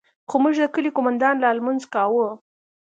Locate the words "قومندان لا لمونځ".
0.95-1.81